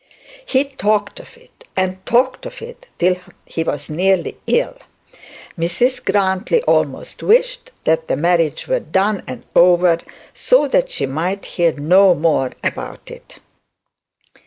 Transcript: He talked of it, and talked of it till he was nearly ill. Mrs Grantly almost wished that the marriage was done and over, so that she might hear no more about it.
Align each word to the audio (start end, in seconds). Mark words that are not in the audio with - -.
He 0.47 0.63
talked 0.63 1.19
of 1.19 1.37
it, 1.37 1.63
and 1.77 2.03
talked 2.07 2.47
of 2.47 2.63
it 2.63 2.87
till 2.97 3.17
he 3.45 3.63
was 3.63 3.87
nearly 3.87 4.35
ill. 4.47 4.75
Mrs 5.55 6.03
Grantly 6.03 6.63
almost 6.63 7.21
wished 7.21 7.71
that 7.83 8.07
the 8.07 8.15
marriage 8.15 8.67
was 8.67 8.81
done 8.89 9.21
and 9.27 9.43
over, 9.55 9.99
so 10.33 10.67
that 10.69 10.89
she 10.89 11.05
might 11.05 11.45
hear 11.45 11.73
no 11.73 12.15
more 12.15 12.51
about 12.63 13.11
it. 13.11 13.37